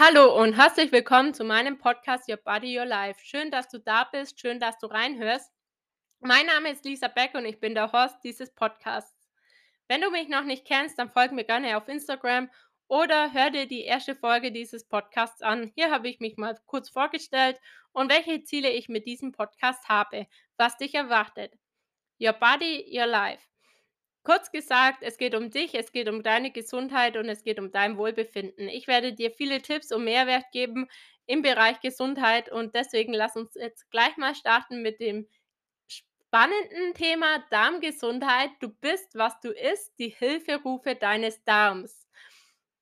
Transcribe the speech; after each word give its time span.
Hallo 0.00 0.40
und 0.40 0.52
herzlich 0.52 0.92
willkommen 0.92 1.34
zu 1.34 1.42
meinem 1.42 1.76
Podcast 1.76 2.28
Your 2.28 2.36
Body, 2.36 2.78
Your 2.78 2.84
Life. 2.84 3.18
Schön, 3.24 3.50
dass 3.50 3.68
du 3.68 3.80
da 3.80 4.04
bist, 4.04 4.38
schön, 4.38 4.60
dass 4.60 4.78
du 4.78 4.86
reinhörst. 4.86 5.50
Mein 6.20 6.46
Name 6.46 6.70
ist 6.70 6.84
Lisa 6.84 7.08
Beck 7.08 7.34
und 7.34 7.44
ich 7.44 7.58
bin 7.58 7.74
der 7.74 7.90
Host 7.90 8.14
dieses 8.22 8.54
Podcasts. 8.54 9.28
Wenn 9.88 10.00
du 10.00 10.12
mich 10.12 10.28
noch 10.28 10.44
nicht 10.44 10.64
kennst, 10.64 11.00
dann 11.00 11.10
folg 11.10 11.32
mir 11.32 11.42
gerne 11.42 11.76
auf 11.76 11.88
Instagram 11.88 12.48
oder 12.86 13.32
hör 13.32 13.50
dir 13.50 13.66
die 13.66 13.82
erste 13.82 14.14
Folge 14.14 14.52
dieses 14.52 14.86
Podcasts 14.86 15.42
an. 15.42 15.72
Hier 15.74 15.90
habe 15.90 16.08
ich 16.08 16.20
mich 16.20 16.36
mal 16.36 16.56
kurz 16.66 16.88
vorgestellt 16.90 17.58
und 17.90 18.08
welche 18.08 18.44
Ziele 18.44 18.70
ich 18.70 18.88
mit 18.88 19.04
diesem 19.04 19.32
Podcast 19.32 19.88
habe, 19.88 20.28
was 20.56 20.76
dich 20.76 20.94
erwartet. 20.94 21.58
Your 22.20 22.34
Body, 22.34 22.86
Your 22.96 23.06
Life. 23.06 23.42
Kurz 24.28 24.52
gesagt, 24.52 24.98
es 25.00 25.16
geht 25.16 25.34
um 25.34 25.48
dich, 25.48 25.74
es 25.74 25.90
geht 25.90 26.06
um 26.06 26.22
deine 26.22 26.50
Gesundheit 26.50 27.16
und 27.16 27.30
es 27.30 27.44
geht 27.44 27.58
um 27.58 27.72
dein 27.72 27.96
Wohlbefinden. 27.96 28.68
Ich 28.68 28.86
werde 28.86 29.14
dir 29.14 29.30
viele 29.30 29.62
Tipps 29.62 29.90
und 29.90 30.04
Mehrwert 30.04 30.44
geben 30.52 30.86
im 31.24 31.40
Bereich 31.40 31.80
Gesundheit 31.80 32.52
und 32.52 32.74
deswegen 32.74 33.14
lass 33.14 33.36
uns 33.36 33.54
jetzt 33.54 33.90
gleich 33.90 34.18
mal 34.18 34.34
starten 34.34 34.82
mit 34.82 35.00
dem 35.00 35.26
spannenden 35.86 36.92
Thema 36.92 37.42
Darmgesundheit. 37.48 38.50
Du 38.60 38.68
bist, 38.68 39.14
was 39.14 39.40
du 39.40 39.50
isst, 39.50 39.98
die 39.98 40.10
Hilferufe 40.10 40.94
deines 40.94 41.42
Darms. 41.44 42.06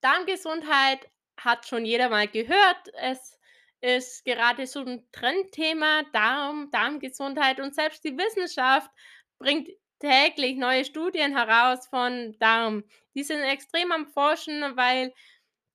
Darmgesundheit 0.00 1.08
hat 1.36 1.64
schon 1.64 1.84
jeder 1.84 2.08
mal 2.08 2.27
gehört. 2.27 2.88
Es 2.94 3.38
ist 3.80 4.24
gerade 4.24 4.66
so 4.66 4.80
ein 4.80 5.06
Trendthema, 5.12 6.02
Darm, 6.12 6.72
Darmgesundheit 6.72 7.60
und 7.60 7.72
selbst 7.72 8.02
die 8.02 8.19
Wissenschaft 8.19 8.91
bringt 9.38 9.69
täglich 9.98 10.56
neue 10.56 10.84
Studien 10.84 11.36
heraus 11.36 11.86
von 11.88 12.36
Darm. 12.38 12.84
Die 13.14 13.24
sind 13.24 13.41
extrem 13.42 13.92
am 13.92 14.06
Forschen, 14.06 14.77
weil 14.77 15.12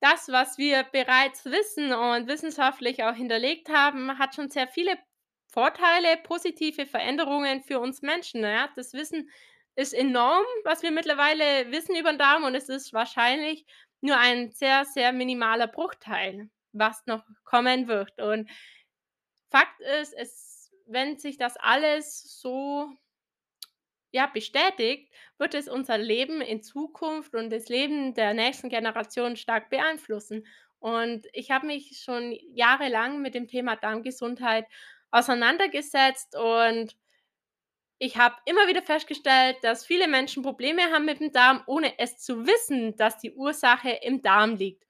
das, 0.00 0.28
was 0.28 0.58
wir 0.58 0.84
bereits 0.84 1.44
wissen 1.44 1.92
und 1.92 2.28
wissenschaftlich 2.28 3.04
auch 3.04 3.14
hinterlegt 3.14 3.68
haben, 3.68 4.18
hat 4.18 4.34
schon 4.34 4.50
sehr 4.50 4.68
viele 4.68 4.98
Vorteile, 5.46 6.16
positive 6.22 6.86
Veränderungen 6.86 7.62
für 7.62 7.78
uns 7.78 8.02
Menschen. 8.02 8.42
Ja, 8.42 8.68
das 8.74 8.94
Wissen 8.94 9.30
ist 9.76 9.94
enorm, 9.94 10.44
was 10.64 10.82
wir 10.82 10.90
mittlerweile 10.90 11.70
wissen 11.70 11.94
über 11.94 12.12
den 12.12 12.18
Darm 12.18 12.44
und 12.44 12.54
es 12.54 12.68
ist 12.68 12.92
wahrscheinlich 12.92 13.64
nur 14.00 14.18
ein 14.18 14.50
sehr, 14.50 14.84
sehr 14.84 15.12
minimaler 15.12 15.68
Bruchteil, 15.68 16.50
was 16.72 17.06
noch 17.06 17.24
kommen 17.44 17.86
wird. 17.86 18.20
Und 18.20 18.50
Fakt 19.50 19.80
ist, 20.00 20.14
es, 20.14 20.70
wenn 20.86 21.18
sich 21.18 21.36
das 21.36 21.56
alles 21.58 22.40
so 22.40 22.90
ja, 24.12 24.26
bestätigt, 24.26 25.10
wird 25.38 25.54
es 25.54 25.68
unser 25.68 25.98
Leben 25.98 26.40
in 26.40 26.62
Zukunft 26.62 27.34
und 27.34 27.50
das 27.50 27.68
Leben 27.68 28.14
der 28.14 28.34
nächsten 28.34 28.68
Generation 28.68 29.36
stark 29.36 29.70
beeinflussen. 29.70 30.46
Und 30.78 31.26
ich 31.32 31.50
habe 31.50 31.66
mich 31.66 32.02
schon 32.04 32.36
jahrelang 32.54 33.22
mit 33.22 33.34
dem 33.34 33.48
Thema 33.48 33.76
Darmgesundheit 33.76 34.66
auseinandergesetzt 35.10 36.36
und 36.36 36.96
ich 37.98 38.16
habe 38.16 38.34
immer 38.46 38.66
wieder 38.66 38.82
festgestellt, 38.82 39.58
dass 39.62 39.86
viele 39.86 40.08
Menschen 40.08 40.42
Probleme 40.42 40.82
haben 40.90 41.04
mit 41.04 41.20
dem 41.20 41.30
Darm, 41.30 41.62
ohne 41.66 41.98
es 42.00 42.18
zu 42.18 42.46
wissen, 42.46 42.96
dass 42.96 43.18
die 43.18 43.32
Ursache 43.32 43.90
im 44.02 44.22
Darm 44.22 44.56
liegt. 44.56 44.84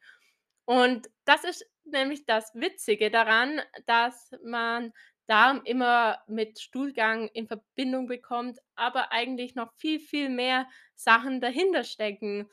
Und 0.65 1.11
das 1.27 1.45
ist 1.45 1.67
nämlich 1.85 2.25
das 2.25 2.55
Witzige 2.55 3.11
daran, 3.11 3.61
dass 3.87 4.31
man 4.43 4.93
Darm 5.27 5.63
immer 5.65 6.19
mit 6.27 6.59
Stuhlgang 6.59 7.29
in 7.29 7.47
Verbindung 7.47 8.07
bekommt, 8.07 8.59
aber 8.75 9.13
eigentlich 9.13 9.55
noch 9.55 9.73
viel, 9.75 10.01
viel 10.01 10.29
mehr 10.29 10.69
Sachen 10.95 11.41
dahinter 11.41 11.85
stecken. 11.85 12.51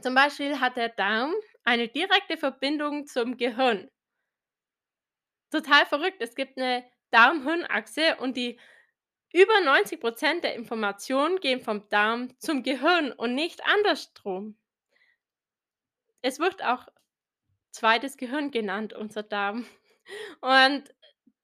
Zum 0.00 0.14
Beispiel 0.14 0.60
hat 0.60 0.76
der 0.76 0.90
Darm 0.90 1.32
eine 1.64 1.88
direkte 1.88 2.36
Verbindung 2.36 3.06
zum 3.06 3.36
Gehirn. 3.36 3.90
Total 5.50 5.86
verrückt. 5.86 6.20
Es 6.20 6.34
gibt 6.34 6.58
eine 6.58 6.84
Darm-Hirn-Achse 7.10 8.16
und 8.16 8.36
die 8.36 8.58
über 9.32 9.54
90% 9.54 10.40
der 10.40 10.54
Informationen 10.54 11.40
gehen 11.40 11.60
vom 11.60 11.88
Darm 11.88 12.38
zum 12.38 12.62
Gehirn 12.62 13.12
und 13.12 13.34
nicht 13.34 13.64
andersrum. 13.64 14.58
Es 16.22 16.38
wird 16.38 16.64
auch 16.64 16.86
zweites 17.70 18.16
Gehirn 18.16 18.50
genannt, 18.50 18.92
unser 18.92 19.22
Darm. 19.22 19.66
Und 20.40 20.94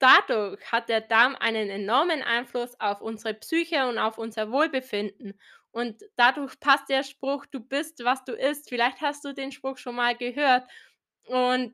dadurch 0.03 0.59
hat 0.69 0.89
der 0.89 0.99
Darm 0.99 1.35
einen 1.37 1.69
enormen 1.69 2.21
Einfluss 2.23 2.77
auf 2.79 2.99
unsere 3.01 3.33
Psyche 3.35 3.87
und 3.87 3.97
auf 3.97 4.17
unser 4.17 4.51
Wohlbefinden. 4.51 5.39
Und 5.71 6.03
dadurch 6.17 6.59
passt 6.59 6.89
der 6.89 7.03
Spruch, 7.03 7.45
du 7.45 7.61
bist, 7.61 8.03
was 8.03 8.23
du 8.25 8.33
isst. 8.33 8.67
Vielleicht 8.67 8.99
hast 8.99 9.23
du 9.23 9.33
den 9.33 9.53
Spruch 9.53 9.77
schon 9.77 9.95
mal 9.95 10.15
gehört. 10.15 10.69
Und 11.27 11.73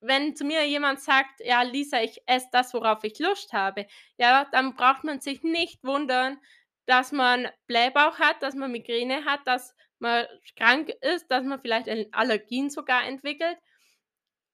wenn 0.00 0.36
zu 0.36 0.44
mir 0.44 0.68
jemand 0.68 1.00
sagt, 1.00 1.40
ja, 1.40 1.62
Lisa, 1.62 2.02
ich 2.02 2.22
esse 2.26 2.48
das, 2.52 2.74
worauf 2.74 3.02
ich 3.02 3.18
Lust 3.18 3.52
habe, 3.54 3.86
ja, 4.18 4.46
dann 4.52 4.76
braucht 4.76 5.04
man 5.04 5.20
sich 5.20 5.42
nicht 5.42 5.82
wundern, 5.82 6.38
dass 6.86 7.12
man 7.12 7.48
Blähbauch 7.66 8.18
hat, 8.18 8.42
dass 8.42 8.54
man 8.54 8.70
Migräne 8.72 9.24
hat, 9.24 9.40
dass 9.46 9.74
man 9.98 10.26
krank 10.56 10.90
ist, 11.00 11.30
dass 11.30 11.44
man 11.44 11.60
vielleicht 11.60 11.88
Allergien 12.12 12.70
sogar 12.70 13.06
entwickelt 13.06 13.58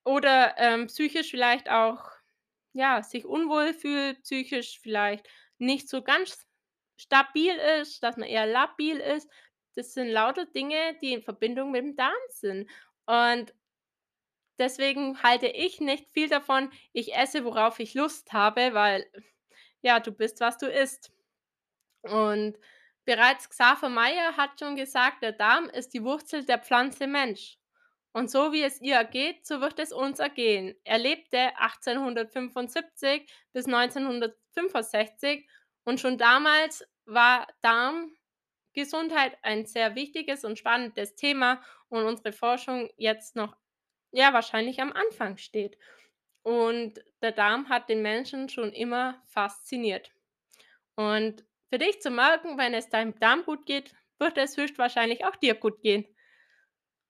oder 0.04 0.54
ähm, 0.58 0.86
psychisch 0.86 1.30
vielleicht 1.30 1.68
auch 1.70 2.13
ja, 2.74 3.02
sich 3.02 3.24
unwohl 3.24 3.72
fühlt, 3.72 4.22
psychisch 4.22 4.80
vielleicht 4.80 5.26
nicht 5.58 5.88
so 5.88 6.02
ganz 6.02 6.46
stabil 6.96 7.54
ist, 7.80 8.02
dass 8.02 8.16
man 8.16 8.28
eher 8.28 8.46
labil 8.46 8.98
ist. 8.98 9.30
Das 9.76 9.94
sind 9.94 10.08
lauter 10.08 10.46
Dinge, 10.46 10.96
die 11.00 11.14
in 11.14 11.22
Verbindung 11.22 11.70
mit 11.70 11.82
dem 11.82 11.96
Darm 11.96 12.12
sind. 12.30 12.70
Und 13.06 13.54
deswegen 14.58 15.22
halte 15.22 15.46
ich 15.46 15.80
nicht 15.80 16.10
viel 16.10 16.28
davon, 16.28 16.70
ich 16.92 17.14
esse, 17.14 17.44
worauf 17.44 17.78
ich 17.80 17.94
Lust 17.94 18.32
habe, 18.32 18.74
weil 18.74 19.10
ja, 19.82 20.00
du 20.00 20.12
bist, 20.12 20.40
was 20.40 20.58
du 20.58 20.66
isst. 20.66 21.12
Und 22.02 22.58
bereits 23.04 23.48
Xaver 23.48 23.88
Meyer 23.88 24.36
hat 24.36 24.58
schon 24.58 24.76
gesagt, 24.76 25.22
der 25.22 25.32
Darm 25.32 25.68
ist 25.70 25.94
die 25.94 26.02
Wurzel 26.02 26.44
der 26.44 26.58
Pflanze 26.58 27.06
Mensch. 27.06 27.58
Und 28.14 28.30
so 28.30 28.52
wie 28.52 28.62
es 28.62 28.80
ihr 28.80 28.94
ergeht, 28.94 29.44
so 29.44 29.60
wird 29.60 29.80
es 29.80 29.92
uns 29.92 30.20
ergehen. 30.20 30.76
Er 30.84 30.98
lebte 30.98 31.36
1875 31.58 33.28
bis 33.52 33.66
1965 33.66 35.48
und 35.84 35.98
schon 35.98 36.16
damals 36.16 36.86
war 37.06 37.48
Darmgesundheit 37.60 39.36
ein 39.42 39.66
sehr 39.66 39.96
wichtiges 39.96 40.44
und 40.44 40.60
spannendes 40.60 41.16
Thema 41.16 41.60
und 41.88 42.04
unsere 42.04 42.32
Forschung 42.32 42.88
jetzt 42.96 43.34
noch 43.34 43.56
ja 44.12 44.32
wahrscheinlich 44.32 44.80
am 44.80 44.92
Anfang 44.92 45.36
steht. 45.36 45.76
Und 46.42 47.02
der 47.20 47.32
Darm 47.32 47.68
hat 47.68 47.88
den 47.88 48.00
Menschen 48.00 48.48
schon 48.48 48.72
immer 48.72 49.20
fasziniert. 49.26 50.12
Und 50.94 51.44
für 51.68 51.78
dich 51.78 52.00
zu 52.00 52.10
merken, 52.10 52.58
wenn 52.58 52.74
es 52.74 52.88
deinem 52.88 53.18
Darm 53.18 53.44
gut 53.44 53.66
geht, 53.66 53.92
wird 54.20 54.38
es 54.38 54.56
höchstwahrscheinlich 54.56 55.24
auch 55.24 55.34
dir 55.34 55.54
gut 55.56 55.82
gehen. 55.82 56.06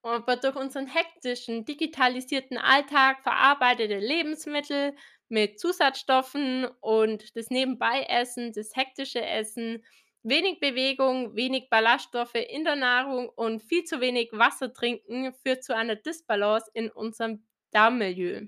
Aber 0.04 0.37
durch 0.37 0.54
unseren 0.54 0.87
hektischen, 0.87 1.65
digitalisierten 1.65 2.59
Alltag 2.59 3.22
verarbeitete 3.22 3.97
Lebensmittel 3.97 4.94
mit 5.31 5.59
Zusatzstoffen 5.59 6.66
und 6.82 7.34
das 7.34 7.48
Nebenbei-Essen, 7.48 8.53
das 8.53 8.76
hektische 8.76 9.25
Essen, 9.25 9.82
wenig 10.22 10.60
Bewegung, 10.60 11.34
wenig 11.37 11.70
Ballaststoffe 11.70 12.34
in 12.34 12.65
der 12.65 12.76
Nahrung 12.76 13.31
und 13.31 13.62
viel 13.62 13.84
zu 13.84 14.03
wenig 14.03 14.28
Wasser 14.32 14.75
trinken 14.75 15.32
führt 15.32 15.65
zu 15.65 15.75
einer 15.75 15.97
Disbalance 15.97 16.71
in 16.75 16.91
unserem 16.91 17.47
Darmmilieu. 17.71 18.47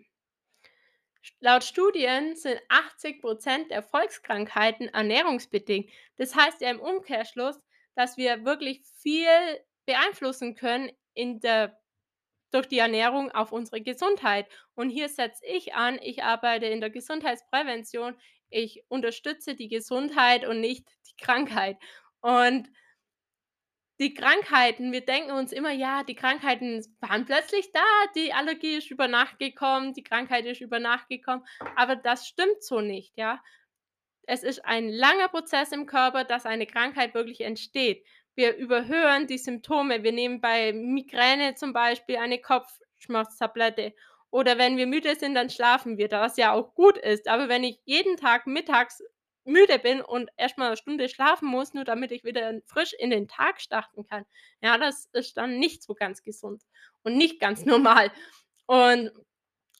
Laut 1.40 1.64
Studien 1.64 2.36
sind 2.36 2.60
80% 2.68 3.68
der 3.68 3.82
Volkskrankheiten 3.82 4.88
ernährungsbedingt. 4.88 5.90
Das 6.18 6.36
heißt 6.36 6.60
ja 6.60 6.70
im 6.70 6.80
Umkehrschluss, 6.80 7.58
dass 7.94 8.18
wir 8.18 8.44
wirklich 8.44 8.82
viel 9.00 9.26
beeinflussen 9.86 10.54
können 10.54 10.90
in 11.16 11.40
der 11.40 11.78
durch 12.52 12.68
die 12.68 12.78
Ernährung 12.78 13.30
auf 13.32 13.52
unsere 13.52 13.82
Gesundheit. 13.82 14.46
Und 14.74 14.90
hier 14.90 15.08
setze 15.08 15.44
ich 15.44 15.74
an, 15.74 15.98
ich 16.00 16.22
arbeite 16.22 16.66
in 16.66 16.80
der 16.80 16.90
Gesundheitsprävention. 16.90 18.16
Ich 18.50 18.84
unterstütze 18.88 19.56
die 19.56 19.68
Gesundheit 19.68 20.46
und 20.46 20.60
nicht 20.60 20.86
die 21.08 21.16
Krankheit. 21.16 21.76
Und 22.20 22.70
die 23.98 24.14
Krankheiten, 24.14 24.92
wir 24.92 25.04
denken 25.04 25.30
uns 25.30 25.52
immer, 25.52 25.70
ja, 25.70 26.04
die 26.04 26.14
Krankheiten 26.14 26.84
waren 27.00 27.24
plötzlich 27.24 27.72
da, 27.72 27.80
die 28.14 28.32
Allergie 28.32 28.76
ist 28.76 28.90
über 28.90 29.08
Nacht 29.08 29.38
gekommen, 29.38 29.94
die 29.94 30.02
Krankheit 30.02 30.44
ist 30.44 30.60
über 30.60 30.78
Nacht 30.78 31.08
gekommen, 31.08 31.46
aber 31.76 31.96
das 31.96 32.26
stimmt 32.26 32.62
so 32.62 32.80
nicht, 32.80 33.16
ja. 33.16 33.42
Es 34.26 34.42
ist 34.42 34.64
ein 34.64 34.90
langer 34.90 35.28
Prozess 35.28 35.72
im 35.72 35.86
Körper, 35.86 36.24
dass 36.24 36.46
eine 36.46 36.66
Krankheit 36.66 37.14
wirklich 37.14 37.40
entsteht. 37.40 38.04
Wir 38.36 38.54
überhören 38.54 39.26
die 39.26 39.38
Symptome. 39.38 40.02
Wir 40.02 40.12
nehmen 40.12 40.40
bei 40.42 40.72
Migräne 40.72 41.54
zum 41.54 41.72
Beispiel 41.72 42.16
eine 42.16 42.38
Kopfschmerztablette. 42.38 43.94
Oder 44.30 44.58
wenn 44.58 44.76
wir 44.76 44.86
müde 44.86 45.16
sind, 45.16 45.34
dann 45.34 45.48
schlafen 45.48 45.96
wir, 45.96 46.10
was 46.10 46.36
ja 46.36 46.52
auch 46.52 46.74
gut 46.74 46.98
ist. 46.98 47.28
Aber 47.28 47.48
wenn 47.48 47.64
ich 47.64 47.80
jeden 47.86 48.18
Tag 48.18 48.46
mittags 48.46 49.02
müde 49.44 49.78
bin 49.78 50.02
und 50.02 50.28
erstmal 50.36 50.68
eine 50.68 50.76
Stunde 50.76 51.08
schlafen 51.08 51.48
muss, 51.48 51.72
nur 51.72 51.84
damit 51.84 52.12
ich 52.12 52.24
wieder 52.24 52.60
frisch 52.66 52.92
in 52.92 53.08
den 53.08 53.26
Tag 53.26 53.60
starten 53.60 54.04
kann, 54.04 54.26
ja, 54.60 54.76
das 54.76 55.08
ist 55.12 55.38
dann 55.38 55.58
nicht 55.58 55.82
so 55.82 55.94
ganz 55.94 56.22
gesund 56.22 56.62
und 57.02 57.16
nicht 57.16 57.40
ganz 57.40 57.64
normal. 57.64 58.12
Und 58.66 59.12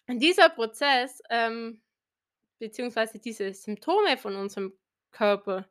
dieser 0.09 0.49
Prozess, 0.49 1.20
ähm, 1.29 1.82
beziehungsweise 2.59 3.19
diese 3.19 3.52
Symptome 3.52 4.17
von 4.17 4.37
unserem 4.37 4.73
Körper 5.11 5.69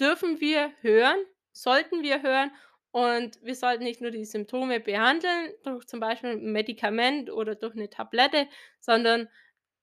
dürfen 0.00 0.40
wir 0.40 0.72
hören, 0.80 1.24
sollten 1.52 2.02
wir 2.02 2.22
hören 2.22 2.50
und 2.92 3.38
wir 3.42 3.54
sollten 3.54 3.84
nicht 3.84 4.00
nur 4.00 4.10
die 4.10 4.24
Symptome 4.24 4.80
behandeln 4.80 5.52
durch 5.64 5.86
zum 5.86 6.00
Beispiel 6.00 6.30
'n 6.30 6.52
Medikament 6.52 7.30
oder 7.30 7.54
durch 7.56 7.74
'ne 7.74 7.90
Tablette, 7.90 8.48
sondern 8.80 9.28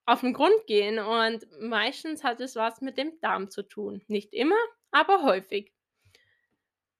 auf 0.06 0.24
'n 0.24 0.34
Grund 0.34 0.68
gehen 0.68 1.00
und 1.00 1.48
meistens 1.62 2.24
hat 2.24 2.42
es 2.42 2.56
was 2.58 2.82
mit 2.82 2.98
dem 2.98 3.20
Darm 3.22 3.50
zu 3.52 3.64
tun. 3.64 4.04
Nicht 4.08 4.34
immer, 4.34 4.58
aber 4.92 5.24
häufig. 5.24 5.70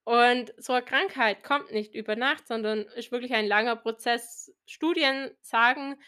Und 0.08 0.54
so 0.58 0.72
'ne 0.72 0.82
Krankheit 0.84 1.44
kommt 1.44 1.74
nicht 1.74 1.94
über 1.94 2.16
Nacht, 2.16 2.48
sondern 2.48 2.84
ist 2.96 3.12
wirklich 3.12 3.34
ein 3.34 3.46
langer 3.46 3.76
Prozess. 3.76 4.56
Studien 4.66 5.32
sagen, 5.42 6.00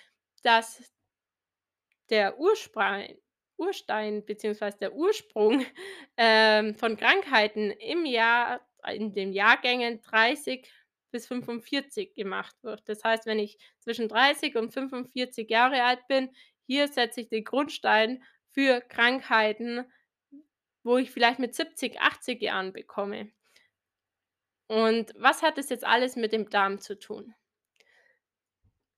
dass 0.41 0.81
der 2.09 2.39
Ursprei 2.39 3.19
Urstein 3.59 4.25
beziehungsweise 4.25 4.77
der 4.79 4.93
Ursprung, 4.93 5.65
ähm, 6.17 6.75
von 6.75 6.97
Krankheiten 6.97 7.71
im 7.71 8.05
Jahr 8.05 8.61
in 8.93 9.13
den 9.13 9.33
Jahrgängen 9.33 10.01
30 10.01 10.67
bis 11.11 11.27
45 11.27 12.13
gemacht 12.13 12.55
wird. 12.61 12.87
Das 12.87 13.03
heißt, 13.03 13.25
wenn 13.25 13.39
ich 13.39 13.57
zwischen 13.79 14.07
30 14.07 14.55
und 14.55 14.71
45 14.71 15.49
Jahre 15.49 15.83
alt 15.83 16.07
bin, 16.07 16.29
hier 16.65 16.87
setze 16.87 17.21
ich 17.21 17.29
den 17.29 17.43
Grundstein 17.43 18.23
für 18.51 18.81
Krankheiten, 18.81 19.85
wo 20.83 20.97
ich 20.97 21.11
vielleicht 21.11 21.39
mit 21.39 21.55
70, 21.55 21.99
80 21.99 22.41
Jahren 22.41 22.73
bekomme. 22.73 23.31
Und 24.67 25.13
was 25.15 25.41
hat 25.41 25.57
das 25.57 25.69
jetzt 25.69 25.83
alles 25.83 26.15
mit 26.15 26.31
dem 26.31 26.49
Darm 26.49 26.79
zu 26.79 26.97
tun? 26.97 27.33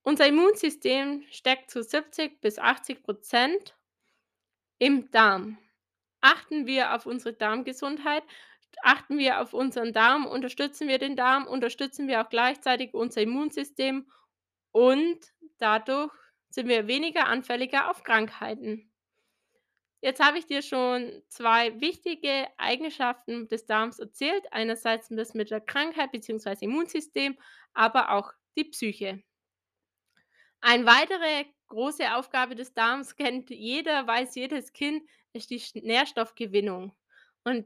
Unser 0.03 0.27
Immunsystem 0.27 1.23
steckt 1.29 1.71
zu 1.71 1.83
70 1.83 2.41
bis 2.41 2.59
80 2.59 3.03
% 3.03 3.75
im 4.81 5.11
Darm. 5.11 5.59
Achten 6.21 6.65
wir 6.65 6.95
auf 6.95 7.05
unsere 7.05 7.35
Darmgesundheit, 7.35 8.23
achten 8.81 9.19
wir 9.19 9.39
auf 9.39 9.53
unseren 9.53 9.93
Darm, 9.93 10.25
unterstützen 10.25 10.87
wir 10.87 10.97
den 10.97 11.15
Darm, 11.15 11.45
unterstützen 11.45 12.07
wir 12.07 12.19
auch 12.19 12.29
gleichzeitig 12.29 12.95
unser 12.95 13.21
Immunsystem 13.21 14.11
und 14.71 15.19
dadurch 15.59 16.11
sind 16.49 16.67
wir 16.67 16.87
weniger 16.87 17.27
anfälliger 17.27 17.91
auf 17.91 18.01
Krankheiten. 18.01 18.91
Jetzt 20.01 20.19
habe 20.19 20.39
ich 20.39 20.47
dir 20.47 20.63
schon 20.63 21.21
2 21.27 21.79
wichtige 21.79 22.47
Eigenschaften 22.57 23.47
des 23.49 23.67
Darms 23.67 23.99
erzählt. 23.99 24.51
Einerseits 24.51 25.09
das 25.09 25.35
mit 25.35 25.51
der 25.51 25.61
Krankheit 25.61 26.11
beziehungsweise 26.11 26.65
Immunsystem, 26.65 27.37
aber 27.75 28.13
auch 28.13 28.33
die 28.57 28.63
Psyche. 28.63 29.21
Ein 30.59 30.87
weitere 30.87 31.45
große 31.71 32.15
Aufgabe 32.15 32.55
des 32.55 32.73
Darms 32.73 33.15
kennt 33.15 33.49
jeder, 33.49 34.05
weiß 34.05 34.35
jedes 34.35 34.73
Kind, 34.73 35.03
ist 35.33 35.49
die 35.49 35.81
Nährstoffgewinnung. 35.81 36.93
Und 37.43 37.65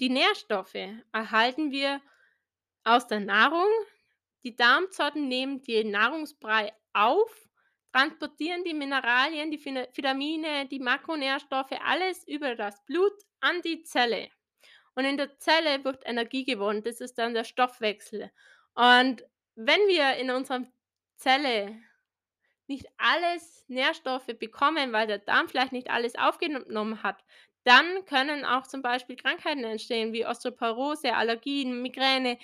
die 0.00 0.10
Nährstoffe 0.10 0.74
erhalten 1.12 1.70
wir 1.70 2.02
aus 2.84 3.06
der 3.06 3.20
Nahrung. 3.20 3.68
Die 4.42 4.56
Darmzotten 4.56 5.28
nehmen 5.28 5.62
den 5.62 5.90
Nahrungsbrei 5.90 6.72
auf, 6.92 7.48
transportieren 7.92 8.64
die 8.64 8.74
Mineralien, 8.74 9.50
die 9.50 9.64
Vitamine, 9.64 10.66
die 10.66 10.80
Makronährstoffe, 10.80 11.72
alles 11.84 12.26
über 12.26 12.56
das 12.56 12.84
Blut 12.84 13.14
an 13.40 13.62
die 13.62 13.82
Zelle. 13.84 14.28
Und 14.94 15.04
in 15.04 15.16
der 15.16 15.38
Zelle 15.38 15.84
wird 15.84 16.02
Energie 16.04 16.44
gewonnen, 16.44 16.82
das 16.82 17.00
ist 17.00 17.16
dann 17.18 17.34
der 17.34 17.44
Stoffwechsel. 17.44 18.30
Und 18.74 19.24
wenn 19.54 19.80
wir 19.88 20.16
in 20.16 20.30
unserem 20.30 20.66
Zelle 21.16 21.80
nicht 22.68 22.86
alles 22.98 23.64
Nährstoffe 23.68 24.26
bekommen, 24.38 24.92
weil 24.92 25.06
der 25.06 25.18
Darm 25.18 25.48
vielleicht 25.48 25.72
nicht 25.72 25.90
alles 25.90 26.16
aufgenommen 26.16 27.02
hat, 27.02 27.24
dann 27.64 28.04
können 28.04 28.44
auch 28.44 28.66
zum 28.66 28.82
Beispiel 28.82 29.16
Krankheiten 29.16 29.64
entstehen 29.64 30.12
wie 30.12 30.26
Osteoporose, 30.26 31.14
Allergien, 31.14 31.82
Migräne. 31.82 32.38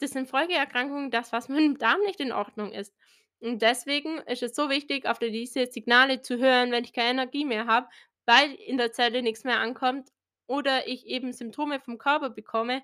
Das 0.00 0.10
sind 0.10 0.28
Folgeerkrankungen, 0.28 1.10
dass 1.10 1.32
was 1.32 1.48
mit'm 1.48 1.78
Darm 1.78 2.00
nicht 2.00 2.20
in 2.20 2.32
Ordnung 2.32 2.72
ist. 2.72 2.94
Und 3.40 3.60
deswegen 3.60 4.18
ist 4.20 4.42
es 4.42 4.54
so 4.54 4.70
wichtig, 4.70 5.06
auf 5.06 5.18
diese 5.18 5.66
Signale 5.66 6.22
zu 6.22 6.38
hören, 6.38 6.70
wenn 6.72 6.84
ich 6.84 6.92
keine 6.92 7.10
Energie 7.10 7.44
mehr 7.44 7.66
habe, 7.66 7.88
weil 8.24 8.54
in 8.54 8.78
der 8.78 8.92
Zelle 8.92 9.22
nix 9.22 9.44
mehr 9.44 9.60
ankommt 9.60 10.10
oder 10.46 10.86
ich 10.86 11.06
eben 11.06 11.32
Symptome 11.32 11.80
vom 11.80 11.98
Körper 11.98 12.30
bekomme, 12.30 12.82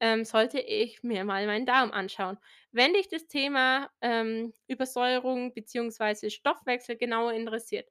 ähm, 0.00 0.24
sollte 0.24 0.60
ich 0.60 1.02
mir 1.02 1.24
mal 1.24 1.46
meinen 1.46 1.66
Darm 1.66 1.92
anschauen. 1.92 2.38
Wenn 2.72 2.94
dich 2.94 3.08
das 3.08 3.26
Thema, 3.28 3.90
ähm, 4.00 4.52
Übersäuerung 4.68 5.54
beziehungsweise 5.54 6.30
Stoffwechsel 6.30 6.96
genauer 6.96 7.32
interessiert, 7.32 7.88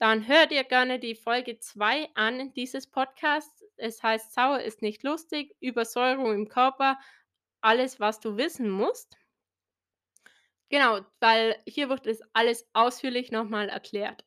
dann 0.00 0.26
hör 0.28 0.46
dir 0.46 0.64
gerne 0.64 0.98
die 0.98 1.14
Folge 1.14 1.58
2 1.60 2.08
an 2.14 2.52
dieses 2.54 2.88
Podcasts. 2.90 3.64
Es 3.76 4.02
heißt: 4.02 4.32
„Sauer 4.34 4.60
ist 4.60 4.82
nicht 4.82 5.02
lustig, 5.04 5.56
Übersäuerung 5.60 6.34
im 6.34 6.48
Körper, 6.48 6.98
alles, 7.62 8.00
was 8.00 8.20
du 8.20 8.36
wissen 8.36 8.70
musst.“ 8.70 9.18
Genau, 10.68 11.00
weil 11.20 11.56
hier 11.66 11.88
wird 11.90 12.06
das 12.06 12.20
alles 12.32 12.68
ausführlich 12.72 13.30
noch 13.30 13.44
mal 13.44 13.68
erklärt. 13.68 14.24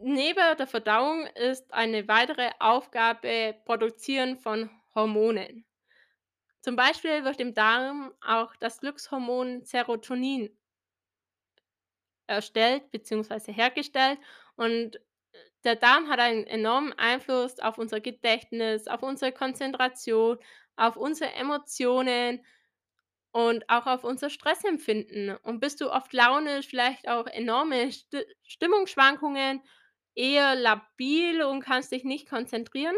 Neben 0.00 0.56
der 0.56 0.66
Verdauung 0.66 1.26
ist 1.34 1.72
eine 1.74 2.08
weitere 2.08 2.50
Aufgabe 2.60 3.54
Produzieren 3.64 4.38
von 4.38 4.70
Hormonen. 4.94 5.64
Zum 6.60 6.76
Beispiel 6.76 7.24
wird 7.24 7.40
im 7.40 7.54
Darm 7.54 8.12
auch 8.20 8.56
das 8.56 8.80
Glückshormon 8.80 9.64
Serotonin 9.64 10.56
erstellt 12.26 12.90
beziehungsweise 12.90 13.52
hergestellt 13.52 14.18
und, 14.56 14.96
äh, 14.96 15.00
der 15.64 15.76
Darm 15.76 16.08
hat 16.08 16.20
einen 16.20 16.44
enormen 16.46 16.92
Einfluss 16.94 17.58
auf 17.60 17.78
unser 17.78 18.00
Gedächtnis, 18.00 18.86
auf 18.88 19.02
unsere 19.02 19.32
Konzentration, 19.32 20.38
auf 20.76 20.96
unsere 20.96 21.32
Emotionen 21.32 22.44
und 23.32 23.68
auch 23.70 23.86
auf 23.86 24.04
unser 24.04 24.30
Stressempfinden. 24.30 25.36
Und 25.38 25.60
bist 25.60 25.80
du 25.80 25.90
oft 25.92 26.12
launisch, 26.12 26.68
vielleicht 26.68 27.08
auch 27.08 27.26
enorme 27.26 27.92
Sti 27.92 28.24
Stimmungsschwankungen, 28.44 29.62
eher 30.16 30.56
labil 30.56 31.42
und 31.42 31.60
kannst 31.60 31.92
dich 31.92 32.04
nicht 32.04 32.28
konzentrieren, 32.28 32.96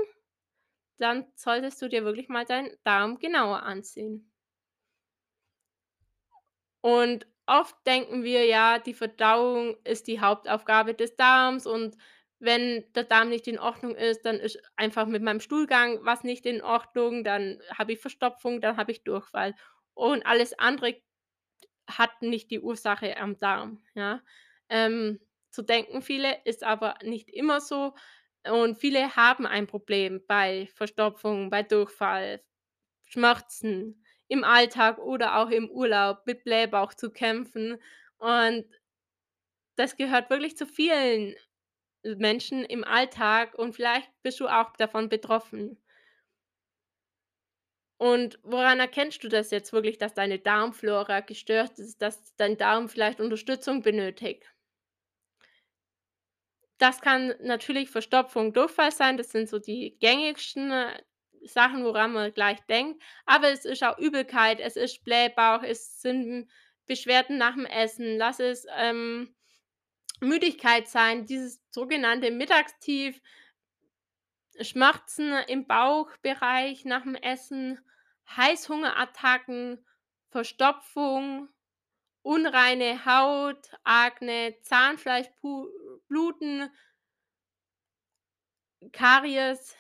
dann 0.99 1.27
solltest 1.35 1.83
du 1.83 1.89
dir 1.89 2.05
wirklich 2.05 2.29
mal 2.29 2.45
deinen 2.45 2.71
Darm 2.85 3.19
genauer 3.19 3.65
ansehen. 3.65 4.31
Und 6.81 7.27
oft 7.47 7.77
denken 7.87 8.25
wir, 8.25 8.45
ja, 8.47 8.79
die 8.79 8.95
Verdauung 8.95 9.77
ist 9.85 10.07
die 10.07 10.21
Hauptaufgabe 10.21 10.95
des 10.95 11.17
Darms 11.17 11.67
und 11.67 11.97
wenn 12.41 12.85
der 12.95 13.03
Darm 13.05 13.31
nicht 13.31 13.49
in 13.49 13.59
Ordnung 13.59 13.97
ist, 13.97 14.25
dann 14.25 14.37
ist 14.39 14.61
einfach 14.77 15.07
mit 15.07 15.23
meinem 15.23 15.41
Stuhlgang 15.41 15.99
was 16.05 16.23
nicht 16.23 16.47
in 16.47 16.63
Ordnung, 16.63 17.25
dann 17.25 17.61
habe 17.77 17.93
ich 17.95 18.01
Verstopfung, 18.01 18.61
dann 18.61 18.77
habe 18.77 18.93
ich 18.93 19.03
Durchfall. 19.03 19.55
Und 19.95 20.25
alles 20.25 20.57
andere 20.59 21.03
hat 21.91 22.23
nicht 22.23 22.51
die 22.51 22.61
Ursache 22.61 23.17
am 23.17 23.39
Darm, 23.39 23.83
ja? 23.95 24.23
Ähm, 24.69 25.21
so 25.59 25.63
denken 25.63 26.03
viele, 26.03 26.39
ist 26.45 26.63
aber 26.65 26.95
nicht 27.03 27.29
immer 27.31 27.61
so 27.61 27.95
und 28.49 28.79
viele 28.79 29.17
haben 29.17 29.47
ein 29.47 29.67
Problem 29.67 30.23
bei 30.29 30.69
Verstopfung, 30.75 31.51
bei 31.51 31.63
Durchfall, 31.65 32.43
Schmerzen 33.07 34.05
im 34.29 34.45
Alltag 34.45 34.99
oder 34.99 35.39
auch 35.39 35.51
im 35.51 35.71
Urlaub 35.71 36.27
mit 36.27 36.45
Blähbauch 36.45 36.95
zu 36.95 37.11
kämpfen. 37.11 37.79
Und 38.19 38.67
das 39.77 39.97
gehört 39.97 40.29
wirklich 40.31 40.57
zu 40.59 40.67
vielen 40.67 41.35
Menschen 42.05 42.65
im 42.65 42.85
Alltag 42.85 43.55
und 43.57 43.75
vielleicht 43.75 44.11
bist 44.23 44.41
du 44.41 44.49
auch 44.49 44.77
davon 44.77 45.09
betroffen. 45.09 45.79
Und 47.97 48.41
woran 48.43 48.81
erkennst 48.81 49.23
du 49.23 49.29
das 49.29 49.51
jetzt 49.53 49.73
wirklich, 49.73 49.99
dass 49.99 50.13
deine 50.15 50.39
Darmflora 50.41 51.21
gestört 51.21 51.79
ist, 51.79 52.03
dass 52.03 52.35
dein 52.37 52.57
Darm 52.57 52.89
vielleicht 52.89 53.21
Unterstützung 53.21 53.83
benötigt? 53.83 54.45
Das 56.79 57.01
kann 57.01 57.35
natürlich 57.43 57.91
Verstopfung, 57.91 58.53
Durchfall 58.53 58.93
sein, 58.93 59.17
das 59.17 59.31
sind 59.33 59.49
so 59.49 59.59
die 59.59 59.97
gängigsten, 60.01 60.71
äh, 60.71 61.03
Sachen, 61.45 61.85
woran 61.85 62.13
man 62.13 62.33
gleich 62.35 62.59
denkt. 62.69 63.03
Aber 63.27 63.49
es 63.51 63.65
ist 63.65 63.83
auch 63.85 63.99
Übelkeit, 63.99 64.61
es 64.61 64.77
ist 64.77 65.05
Blähbauch, 65.05 65.63
es 65.63 66.01
sind 66.01 66.49
Beschwerden 66.87 67.41
nach'm 67.41 67.67
Essen, 67.67 68.17
lass 68.17 68.41
es, 68.41 68.67
ähm, 68.77 69.35
Müdigkeit 70.21 70.89
sein, 70.89 71.27
dieses 71.27 71.61
sogenannte 71.71 72.31
Mittagstief 72.31 73.21
Schmerzen 74.61 75.33
im 75.47 75.67
Bauchbereich 75.67 76.85
nach'm 76.85 77.17
Essen, 77.23 77.79
Heißhungerattacken, 78.37 79.85
Verstopfung, 80.31 81.49
unreine 82.29 83.07
Haut, 83.07 83.71
Akne, 83.85 84.55
Zahnfleischpu 84.61 85.67
bluten 86.09 86.71
Karies 88.93 89.75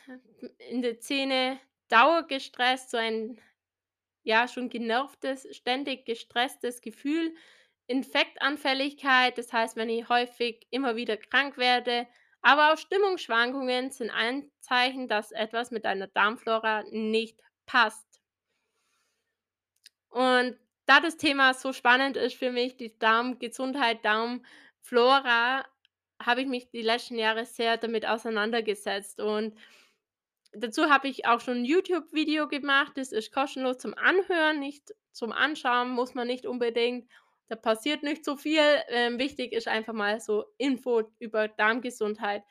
in 0.70 0.80
den 0.80 0.98
Zähne, 0.98 1.60
dauergestresst, 1.88 2.90
so 2.90 2.96
ein 2.96 3.38
ja, 4.22 4.48
schon 4.48 4.70
genervtes, 4.70 5.46
ständig 5.54 6.06
gestresstes 6.06 6.80
Gefühl, 6.80 7.34
Infektanfälligkeit, 7.86 9.36
das 9.36 9.52
heißt, 9.52 9.76
wenn 9.76 9.90
ich 9.90 10.08
häufig 10.08 10.66
immer 10.70 10.96
wieder 10.96 11.18
krank 11.18 11.58
werde, 11.58 12.06
aber 12.40 12.72
auch 12.72 12.78
Stimmungsschwankungen 12.78 13.90
sind 13.90 14.10
Anzeichen, 14.10 15.06
dass 15.06 15.32
etwas 15.32 15.70
mit 15.70 15.84
deiner 15.84 16.06
Darmflora 16.06 16.84
nicht 16.90 17.42
passt. 17.66 18.22
Und 20.08 20.58
da 20.88 21.00
das 21.00 21.16
Thema 21.16 21.54
so 21.54 21.72
spannend 21.72 22.16
ist 22.16 22.36
für 22.36 22.50
mich, 22.52 22.76
die 22.76 22.98
Darmgesundheit, 22.98 24.04
Darmflora, 24.04 25.64
habe 26.22 26.42
ich 26.42 26.48
mich 26.48 26.70
die 26.70 26.82
letzten 26.82 27.16
Jahre 27.18 27.44
sehr 27.46 27.76
damit 27.76 28.06
auseinandergesetzt 28.06 29.20
und 29.20 29.54
dazu 30.52 30.90
habe 30.90 31.08
ich 31.08 31.26
auch 31.26 31.40
schon 31.40 31.58
'n 31.58 31.64
YouTube-Video 31.64 32.48
gemacht. 32.48 32.92
Das 32.96 33.12
ist 33.12 33.32
kostenlos 33.32 33.78
zum 33.78 33.94
Anhören, 33.94 34.60
nicht 34.60 34.94
zum 35.12 35.32
Anschauen, 35.32 35.90
muss 35.90 36.14
man 36.14 36.26
nicht 36.26 36.46
unbedingt. 36.46 37.10
Da 37.48 37.56
passiert 37.56 38.02
nicht 38.02 38.24
so 38.24 38.36
viel. 38.36 38.60
Ähm, 38.88 39.18
wichtig 39.18 39.52
ist 39.52 39.68
einfach 39.68 39.92
mal 39.94 40.20
so 40.20 40.44
Info 40.58 41.02
über 41.18 41.48
Darmgesundheit. 41.48 42.42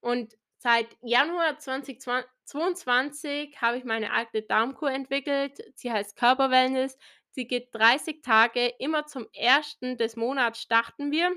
Und 0.00 0.36
seit 0.58 0.88
Januar 1.02 1.58
2020 1.58 2.30
22 2.44 3.60
habe 3.62 3.78
ich 3.78 3.84
meine 3.84 4.12
eigene 4.12 4.42
Darmkur 4.42 4.90
entwickelt. 4.90 5.58
Sie 5.74 5.92
heißt 5.92 6.16
Körperwellness. 6.16 6.98
Sie 7.32 7.46
geht 7.46 7.74
30 7.74 8.22
Tage. 8.22 8.72
Immer 8.78 9.06
zum 9.06 9.26
1. 9.36 9.96
des 9.98 10.16
Monats 10.16 10.60
starten 10.60 11.10
wir. 11.10 11.34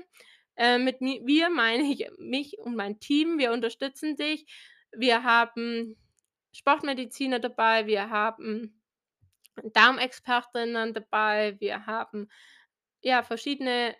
Äh, 0.56 0.78
mit 0.78 1.00
mi 1.00 1.20
wir 1.24 1.50
meine 1.50 1.84
ich 1.84 2.08
mich 2.18 2.58
und 2.58 2.76
mein 2.76 3.00
Team. 3.00 3.38
Wir 3.38 3.52
unterstützen 3.52 4.16
dich. 4.16 4.46
Wir 4.92 5.24
haben 5.24 5.96
Sportmediziner 6.52 7.38
dabei, 7.38 7.86
wir 7.86 8.08
haben 8.08 8.82
Darmexpertinnen 9.62 10.94
dabei, 10.94 11.56
wir 11.60 11.86
haben, 11.86 12.28
ja, 13.02 13.22
verschiedene 13.22 13.94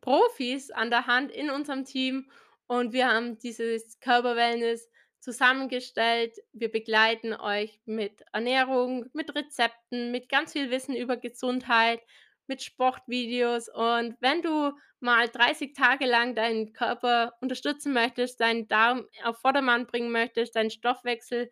Profis 0.00 0.70
an 0.70 0.90
der 0.90 1.06
Hand 1.06 1.30
in 1.32 1.50
unserem 1.50 1.84
Team 1.84 2.30
und 2.66 2.92
wir 2.92 3.08
haben 3.08 3.38
dieses 3.38 4.00
Körperwellness 4.00 4.88
zusammengestellt. 5.28 6.38
Wir 6.54 6.72
begleiten 6.72 7.34
euch 7.34 7.78
mit 7.84 8.24
Ernährung, 8.32 9.04
mit 9.12 9.34
Rezepten, 9.34 10.10
mit 10.10 10.30
ganz 10.30 10.52
viel 10.52 10.70
Wissen 10.70 10.96
über 10.96 11.18
Gesundheit, 11.18 12.00
mit 12.46 12.62
Sportvideos 12.62 13.68
und 13.68 14.16
wenn 14.20 14.40
du 14.40 14.72
mal 15.00 15.28
30 15.28 15.74
Tage 15.74 16.06
lang 16.06 16.34
deinen 16.34 16.72
Körper 16.72 17.34
unterstützen 17.42 17.92
möchtest, 17.92 18.40
deinen 18.40 18.68
Darm 18.68 19.06
auf 19.22 19.38
Vordermann 19.38 19.86
bringen 19.86 20.10
möchtest, 20.10 20.56
deinen 20.56 20.70
Stoffwechsel, 20.70 21.50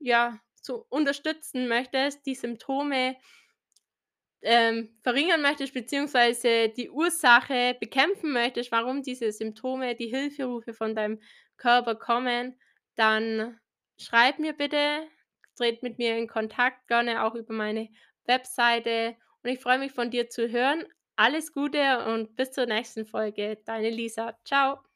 ja, 0.00 0.40
zu 0.56 0.84
unterstützen 0.88 1.68
möchtest, 1.68 2.26
die 2.26 2.34
Symptome 2.34 3.14
ähm, 4.42 4.98
verringern 5.04 5.42
möchtest, 5.42 5.74
beziehungsweise 5.74 6.70
die 6.70 6.90
Ursache 6.90 7.76
bekämpfen 7.78 8.32
möchtest, 8.32 8.72
warum 8.72 9.04
diese 9.04 9.30
Symptome, 9.30 9.94
die 9.94 10.08
Hilferufe 10.08 10.74
von 10.74 10.96
deinem 10.96 11.20
Körper 11.56 11.94
kommen, 11.94 12.58
dann 12.96 13.58
schreib 13.98 14.38
mir 14.38 14.52
bitte, 14.52 15.06
tritt 15.56 15.82
mit 15.82 15.98
mir 15.98 16.16
in 16.18 16.28
Kontakt, 16.28 16.86
gerne 16.88 17.24
auch 17.24 17.34
über 17.34 17.54
meine 17.54 17.88
Webseite 18.26 19.16
und 19.42 19.50
ich 19.50 19.60
freue 19.60 19.78
mich 19.78 19.92
von 19.92 20.10
dir 20.10 20.28
zu 20.28 20.50
hören. 20.50 20.84
Alles 21.16 21.52
Gute 21.52 22.04
und 22.06 22.36
bis 22.36 22.52
zur 22.52 22.66
nächsten 22.66 23.06
Folge. 23.06 23.58
Deine 23.66 23.90
Lisa. 23.90 24.34
Tschau. 24.44 24.91